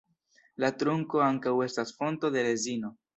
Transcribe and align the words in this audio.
La 0.63 0.69
trunko 0.83 1.21
ankaŭ 1.25 1.53
estas 1.65 1.93
fonto 1.99 2.33
de 2.37 2.47
rezino. 2.49 2.91